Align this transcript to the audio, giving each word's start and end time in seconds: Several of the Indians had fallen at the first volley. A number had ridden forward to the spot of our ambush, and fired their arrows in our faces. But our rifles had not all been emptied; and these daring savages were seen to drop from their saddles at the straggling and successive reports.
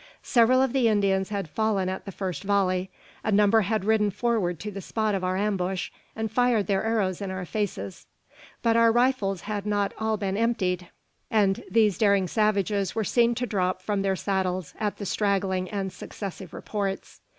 Several 0.23 0.63
of 0.63 0.73
the 0.73 0.87
Indians 0.87 1.29
had 1.29 1.47
fallen 1.47 1.87
at 1.87 2.05
the 2.05 2.11
first 2.11 2.43
volley. 2.43 2.89
A 3.23 3.31
number 3.31 3.61
had 3.61 3.85
ridden 3.85 4.09
forward 4.09 4.59
to 4.61 4.71
the 4.71 4.81
spot 4.81 5.13
of 5.13 5.23
our 5.23 5.37
ambush, 5.37 5.91
and 6.15 6.31
fired 6.31 6.65
their 6.65 6.83
arrows 6.83 7.21
in 7.21 7.29
our 7.29 7.45
faces. 7.45 8.07
But 8.63 8.75
our 8.75 8.91
rifles 8.91 9.41
had 9.41 9.67
not 9.67 9.93
all 9.99 10.17
been 10.17 10.37
emptied; 10.37 10.87
and 11.29 11.63
these 11.69 11.99
daring 11.99 12.27
savages 12.27 12.95
were 12.95 13.03
seen 13.03 13.35
to 13.35 13.45
drop 13.45 13.79
from 13.79 14.01
their 14.01 14.15
saddles 14.15 14.73
at 14.79 14.97
the 14.97 15.05
straggling 15.05 15.69
and 15.69 15.93
successive 15.93 16.51
reports. 16.51 17.21